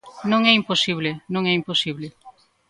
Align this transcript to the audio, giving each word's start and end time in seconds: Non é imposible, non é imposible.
Non 0.31 0.41
é 0.51 0.53
imposible, 0.59 1.11
non 1.33 1.43
é 1.49 1.53
imposible. 1.59 2.07